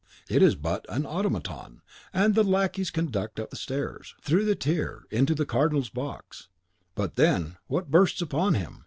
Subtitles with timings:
[0.27, 5.03] It is but an automaton that the lackeys conduct up the stairs, through the tier,
[5.11, 6.47] into the Cardinal's box.
[6.95, 8.79] But then, what bursts upon him!